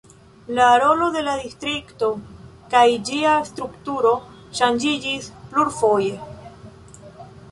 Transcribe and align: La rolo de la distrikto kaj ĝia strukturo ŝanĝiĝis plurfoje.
La 0.59 0.67
rolo 0.83 1.09
de 1.15 1.21
la 1.27 1.33
distrikto 1.41 2.07
kaj 2.71 2.85
ĝia 3.09 3.33
strukturo 3.51 4.13
ŝanĝiĝis 4.61 5.29
plurfoje. 5.51 6.17